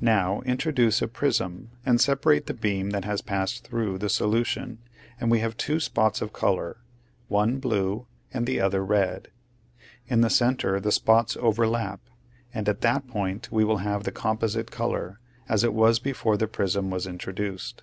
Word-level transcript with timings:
Now 0.00 0.40
introduce 0.42 1.02
a 1.02 1.08
prism 1.08 1.70
and 1.84 2.00
separate 2.00 2.46
the 2.46 2.54
beam 2.54 2.90
that 2.90 3.04
has 3.04 3.20
passed 3.20 3.64
through 3.64 3.98
the 3.98 4.08
solution 4.08 4.78
and 5.18 5.32
we 5.32 5.40
have 5.40 5.56
two 5.56 5.80
spots 5.80 6.22
of 6.22 6.32
color, 6.32 6.76
one 7.26 7.58
blue 7.58 8.06
and 8.32 8.46
the 8.46 8.60
other 8.60 8.84
red. 8.84 9.32
In 10.06 10.20
the 10.20 10.30
center 10.30 10.78
the 10.78 10.92
spots 10.92 11.36
overlap, 11.40 11.98
and 12.54 12.68
at 12.68 12.82
that 12.82 13.08
point 13.08 13.50
we 13.50 13.64
will 13.64 13.78
have 13.78 14.04
the 14.04 14.12
composite 14.12 14.70
color 14.70 15.18
as 15.48 15.64
it 15.64 15.74
was 15.74 15.98
before 15.98 16.36
the 16.36 16.46
prism 16.46 16.88
was 16.88 17.04
introduced. 17.08 17.82